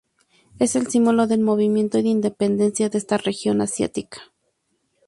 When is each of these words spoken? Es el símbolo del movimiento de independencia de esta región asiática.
Es 0.57 0.75
el 0.75 0.87
símbolo 0.87 1.27
del 1.27 1.41
movimiento 1.41 2.01
de 2.01 2.07
independencia 2.07 2.89
de 2.89 2.97
esta 2.97 3.17
región 3.19 3.61
asiática. 3.61 4.19